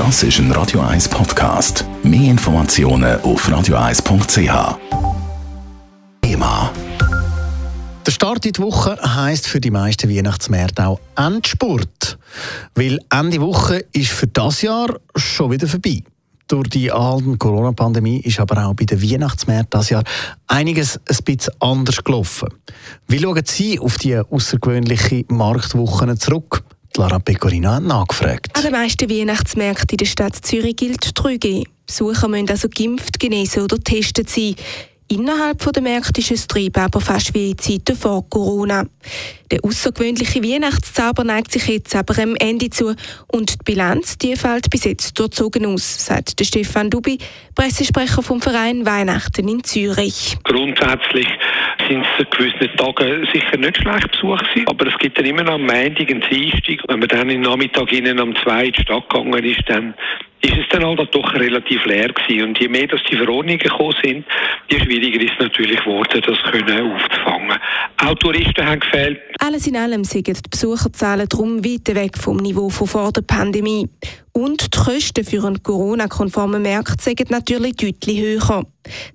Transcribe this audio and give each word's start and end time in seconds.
Das 0.00 0.22
ist 0.22 0.38
ein 0.38 0.50
Radio 0.52 0.80
1 0.80 1.10
Podcast. 1.10 1.84
Mehr 2.02 2.30
Informationen 2.30 3.20
auf 3.20 3.46
radio1.ch. 3.46 4.78
Thema. 6.22 6.72
Der 8.06 8.10
Start 8.10 8.46
in 8.46 8.52
die 8.52 8.62
Woche 8.62 8.96
heisst 9.02 9.46
für 9.46 9.60
die 9.60 9.70
meisten 9.70 10.08
Weihnachtsmärkte 10.08 10.86
auch 10.86 11.00
Endspurt. 11.16 12.18
Weil 12.74 12.98
Ende 13.10 13.42
Woche 13.42 13.84
ist 13.92 14.08
für 14.08 14.26
das 14.26 14.62
Jahr 14.62 14.88
schon 15.16 15.50
wieder 15.50 15.68
vorbei. 15.68 16.02
Durch 16.48 16.70
die 16.70 16.90
anhaltende 16.90 17.36
Corona-Pandemie 17.36 18.20
ist 18.20 18.40
aber 18.40 18.64
auch 18.64 18.74
bei 18.74 18.86
den 18.86 19.02
Weihnachtsmärkten 19.02 19.80
das 19.80 19.90
Jahr 19.90 20.04
einiges 20.46 20.96
ein 20.96 21.18
bisschen 21.26 21.52
anders 21.60 22.02
gelaufen. 22.02 22.48
Wie 23.06 23.18
schauen 23.18 23.42
Sie 23.44 23.78
auf 23.78 23.98
die 23.98 24.16
außergewöhnliche 24.16 25.26
Marktwochen 25.28 26.18
zurück? 26.18 26.64
Lara 26.96 27.18
Pecorino 27.18 27.70
hat 27.70 27.84
nachgefragt. 27.84 28.48
An 28.56 28.62
den 28.62 28.72
meisten 28.72 29.08
Weihnachtsmärkten 29.08 29.90
in 29.92 29.96
der 29.98 30.06
Stadt 30.06 30.34
Zürich 30.34 30.76
gilt 30.76 31.04
3G. 31.04 31.66
Besucher 31.86 32.28
müssen 32.28 32.50
also 32.50 32.68
geimpft, 32.68 33.18
genesen 33.18 33.62
oder 33.62 33.76
getestet 33.76 34.28
sein. 34.28 34.56
Innerhalb 35.12 35.58
der 35.72 35.82
Märkte 35.82 36.20
ist 36.20 36.30
es 36.30 36.46
Treiben 36.46 36.84
aber 36.84 37.00
fast 37.00 37.34
wie 37.34 37.50
in 37.50 37.58
Zeiten 37.58 37.96
vor 37.96 38.30
Corona. 38.30 38.84
Der 39.50 39.58
außergewöhnliche 39.64 40.40
Weihnachtszauber 40.40 41.24
neigt 41.24 41.50
sich 41.50 41.66
jetzt 41.66 41.96
aber 41.96 42.16
am 42.22 42.36
Ende 42.36 42.70
zu 42.70 42.94
und 43.26 43.50
die 43.50 43.64
Bilanz 43.64 44.18
die 44.18 44.36
fällt 44.36 44.70
bis 44.70 44.84
jetzt 44.84 45.18
durchzogen 45.18 45.66
aus, 45.66 46.06
sagt 46.06 46.38
der 46.38 46.44
Stefan 46.44 46.90
Dubi, 46.90 47.18
Pressesprecher 47.56 48.22
vom 48.22 48.40
Verein 48.40 48.86
Weihnachten 48.86 49.48
in 49.48 49.64
Zürich. 49.64 50.38
Grundsätzlich 50.44 51.26
sind 51.88 52.06
es 52.06 52.24
an 52.24 52.30
gewissen 52.30 52.76
Tagen 52.76 53.28
sicher 53.32 53.56
nicht 53.56 53.78
schlecht 53.78 54.12
besucht 54.12 54.44
gewesen, 54.44 54.68
aber 54.68 54.86
es 54.86 54.98
gibt 54.98 55.18
dann 55.18 55.26
immer 55.26 55.42
noch 55.42 55.54
am 55.54 55.62
Montag 55.62 56.08
und 56.08 56.24
Dienstag, 56.30 56.78
wenn 56.86 57.00
man 57.00 57.08
dann 57.08 57.30
im 57.30 57.40
Nachmittag 57.40 57.90
innen 57.90 58.20
am 58.20 58.36
2 58.36 58.64
in 58.66 58.72
die 58.72 58.82
Stadt 58.82 59.10
gegangen 59.10 59.44
ist, 59.44 59.62
dann 59.66 59.94
ist 60.42 60.56
es 60.56 60.68
dann 60.70 60.84
halt 60.84 61.14
doch 61.14 61.34
relativ 61.34 61.84
leer 61.84 62.08
gewesen. 62.08 62.48
Und 62.48 62.58
je 62.58 62.68
mehr 62.68 62.86
dass 62.86 63.00
die 63.10 63.16
Verordnungen 63.16 63.58
gekommen 63.58 63.94
sind, 64.02 64.24
je 64.70 64.78
schwieriger 64.80 65.20
ist 65.20 65.32
es 65.32 65.38
natürlich 65.40 65.80
geworden, 65.80 66.22
das 66.26 66.38
können 66.50 66.92
aufzufangen. 66.92 67.58
Auch 67.98 68.14
Touristen 68.14 68.66
haben 68.66 68.80
gefehlt. 68.80 69.20
Alles 69.38 69.66
in 69.66 69.76
allem 69.76 70.04
sind 70.04 70.28
die 70.28 70.50
Besucherzahlen 70.50 71.28
darum 71.28 71.64
weit 71.64 71.94
weg 71.94 72.16
vom 72.16 72.38
Niveau 72.38 72.70
von 72.70 72.86
vor 72.86 73.12
der 73.12 73.22
Pandemie. 73.22 73.88
Und 74.32 74.74
die 74.74 74.78
Kosten 74.78 75.24
für 75.24 75.44
einen 75.44 75.62
Corona-konformen 75.62 76.62
Markt 76.62 77.00
sind 77.00 77.30
natürlich 77.30 77.76
deutlich 77.76 78.20
höher. 78.20 78.64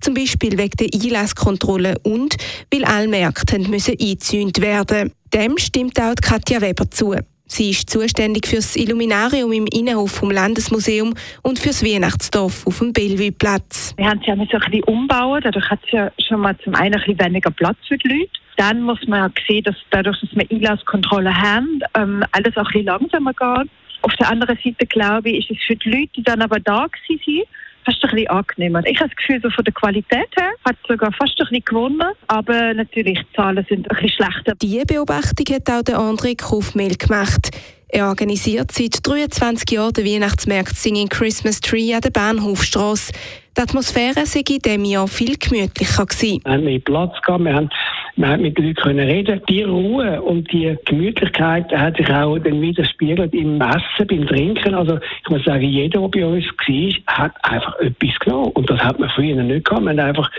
Zum 0.00 0.14
Beispiel 0.14 0.56
wegen 0.58 0.76
der 0.78 0.88
Einlasskontrolle 0.94 1.96
und 2.04 2.36
weil 2.72 2.84
alle 2.84 3.08
Märkte 3.08 3.58
müssen 3.58 3.96
eingezäunt 4.00 4.60
werden. 4.60 5.12
Dem 5.34 5.58
stimmt 5.58 6.00
auch 6.00 6.14
Katja 6.14 6.60
Weber 6.60 6.90
zu. 6.90 7.16
Sie 7.48 7.70
ist 7.70 7.88
zuständig 7.88 8.48
für 8.48 8.56
das 8.56 8.74
Illuminarium 8.74 9.52
im 9.52 9.66
Innenhof 9.66 10.10
vom 10.10 10.32
Landesmuseum 10.32 11.14
und 11.42 11.60
für 11.60 11.68
das 11.68 11.84
Weihnachtsdorf 11.84 12.66
auf 12.66 12.80
dem 12.80 12.92
Bellevue-Platz. 12.92 13.94
Wir 13.96 14.06
haben 14.06 14.18
es 14.20 14.26
ja 14.26 14.34
so 14.34 14.42
ein 14.42 14.48
bisschen 14.48 14.82
umbauen, 14.84 15.40
dadurch 15.44 15.70
hat 15.70 15.78
es 15.86 15.92
ja 15.92 16.10
schon 16.18 16.40
mal 16.40 16.58
zum 16.58 16.74
einen 16.74 16.94
ein 16.94 17.00
bisschen 17.00 17.20
weniger 17.20 17.52
Platz 17.52 17.76
für 17.86 17.96
die 17.98 18.08
Leute. 18.08 18.30
Dann 18.56 18.82
muss 18.82 18.98
man 19.06 19.20
ja 19.20 19.42
sehen, 19.46 19.62
dass 19.62 19.76
dadurch, 19.90 20.20
dass 20.20 20.30
wir 20.34 20.50
Einlasskontrolle 20.50 21.32
haben, 21.32 21.80
ähm, 21.94 22.24
alles 22.32 22.56
auch 22.56 22.66
ein 22.66 22.72
bisschen 22.72 22.86
langsamer 22.86 23.32
geht. 23.32 23.70
Auf 24.02 24.12
der 24.14 24.28
anderen 24.28 24.58
Seite, 24.64 24.86
glaube 24.86 25.30
ich, 25.30 25.48
ist 25.48 25.58
es 25.58 25.64
für 25.66 25.76
die 25.76 25.90
Leute, 25.90 26.10
die 26.16 26.22
dann 26.24 26.42
aber 26.42 26.58
da 26.58 26.86
sind, 27.06 27.46
fast 27.86 28.04
ein 28.04 28.10
bisschen 28.10 28.28
angenehmer. 28.28 28.82
Ich 28.86 28.98
habe 29.00 29.08
das 29.08 29.16
Gefühl, 29.16 29.40
so 29.42 29.50
von 29.50 29.64
der 29.64 29.72
Qualität 29.72 30.28
her 30.36 30.50
hat 30.64 30.76
es 30.82 30.88
sogar 30.88 31.12
fast 31.12 31.40
ein 31.40 31.46
bisschen 31.48 31.64
gewonnen, 31.64 32.12
aber 32.26 32.74
natürlich, 32.74 33.18
die 33.18 33.36
Zahlen 33.36 33.64
sind 33.68 33.90
ein 33.90 33.96
bisschen 33.96 34.26
schlechter. 34.26 34.54
Diese 34.60 34.84
Beobachtung 34.84 35.54
hat 35.54 35.70
auch 35.70 35.82
der 35.82 35.98
André 35.98 36.36
Kaufmehl 36.36 36.96
gemacht. 36.96 37.50
Er 37.88 38.08
organisiert 38.08 38.72
seit 38.72 39.06
23 39.06 39.70
Jahren 39.70 39.92
den 39.92 40.04
Weihnachtsmarkt 40.04 40.76
Singing 40.76 41.08
Christmas 41.08 41.60
Tree 41.60 41.94
an 41.94 42.00
der 42.00 42.10
Bahnhofstrasse. 42.10 43.12
Die 43.56 43.62
Atmosphäre 43.62 44.26
sei 44.26 44.40
in 44.40 44.58
diesem 44.58 44.84
Jahr 44.84 45.06
viel 45.06 45.36
gemütlicher 45.38 46.04
gewesen. 46.04 46.40
Wir 46.44 46.52
haben 46.52 46.64
mehr 46.64 46.80
Platz 46.80 47.14
gehabt, 47.22 47.44
wir 47.44 47.54
haben 47.54 47.70
man 48.16 48.30
hat 48.30 48.40
mit 48.40 48.56
den 48.56 48.66
Leuten 48.66 48.82
können 48.82 49.08
reden. 49.08 49.42
Die 49.48 49.62
Ruhe 49.62 50.22
und 50.22 50.50
die 50.50 50.76
Gemütlichkeit 50.86 51.70
hat 51.72 51.96
sich 51.96 52.10
auch 52.10 52.38
dann 52.38 52.60
widerspiegelt 52.60 53.34
im 53.34 53.60
Essen, 53.60 54.06
beim 54.08 54.26
Trinken. 54.26 54.74
Also 54.74 54.98
ich 55.22 55.30
muss 55.30 55.44
sagen, 55.44 55.62
jeder, 55.62 56.00
der 56.00 56.08
bei 56.08 56.26
uns 56.26 56.44
war, 56.46 57.14
hat 57.14 57.32
einfach 57.42 57.78
etwas 57.80 58.18
genommen. 58.20 58.52
Und 58.52 58.70
das 58.70 58.80
hat 58.80 58.98
man 58.98 59.10
früher 59.10 59.42
nicht 59.42 59.66
gehabt. 59.66 59.84
Man 59.84 60.00
hat 60.00 60.08
einfach 60.08 60.30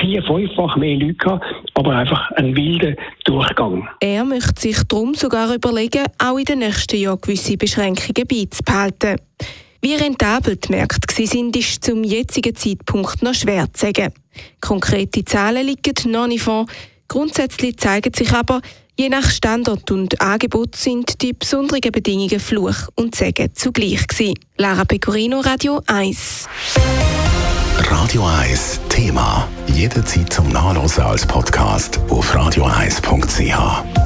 vier, 0.00 0.22
fünffach 0.22 0.76
mehr 0.76 0.96
Leute 0.96 1.14
gehabt, 1.14 1.44
aber 1.74 1.96
einfach 1.96 2.30
einen 2.32 2.56
wilden 2.56 2.96
Durchgang. 3.24 3.88
Er 4.00 4.24
möchte 4.24 4.60
sich 4.60 4.82
darum 4.84 5.14
sogar 5.14 5.52
überlegen, 5.52 6.04
auch 6.18 6.38
in 6.38 6.44
den 6.44 6.60
nächsten 6.60 6.96
Jahren 6.96 7.20
gewisse 7.20 7.56
Beschränkungen 7.56 8.26
beizubehalten. 8.28 9.16
Wie 9.82 9.94
rentabel 9.94 10.56
die 10.56 10.72
Märkte 10.72 11.26
sind, 11.26 11.56
ist 11.56 11.84
zum 11.84 12.02
jetzigen 12.02 12.54
Zeitpunkt 12.54 13.22
noch 13.22 13.34
schwer 13.34 13.66
zu 13.72 13.86
sagen. 13.86 14.12
Konkrete 14.60 15.24
Zahlen 15.24 15.66
liegen 15.66 16.10
noch 16.10 16.26
nicht 16.26 16.42
vor. 16.42 16.66
Grundsätzlich 17.08 17.76
zeigen 17.78 18.12
sich 18.14 18.32
aber, 18.32 18.60
je 18.98 19.08
nach 19.08 19.30
Standort 19.30 19.90
und 19.90 20.20
Angebot 20.20 20.76
sind 20.76 21.22
die 21.22 21.32
besonderen 21.32 21.92
Bedingungen 21.92 22.40
Fluch 22.40 22.88
und 22.94 23.14
Segen 23.14 23.54
zugleich 23.54 24.06
gewesen. 24.06 24.38
Lara 24.56 24.84
Pecorino, 24.84 25.40
Radio 25.40 25.82
1. 25.86 26.46
Radio 27.90 28.26
1 28.26 28.80
Thema. 28.88 29.48
Jederzeit 29.68 30.32
zum 30.32 30.48
Nachlesen 30.48 31.04
als 31.04 31.26
Podcast 31.26 32.00
auf 32.08 32.34
radio1.ch. 32.34 34.05